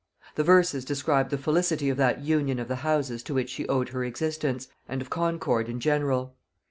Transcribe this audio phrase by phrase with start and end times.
[0.33, 3.89] The verses described the felicity of that union of the houses to which she owed
[3.89, 6.35] her existence, and of concord in general.